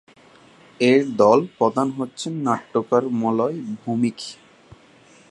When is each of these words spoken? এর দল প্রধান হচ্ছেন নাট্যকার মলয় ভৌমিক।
এর 0.79 1.01
দল 1.21 1.39
প্রধান 1.57 1.87
হচ্ছেন 1.97 2.33
নাট্যকার 2.47 3.03
মলয় 3.21 3.57
ভৌমিক। 3.79 4.17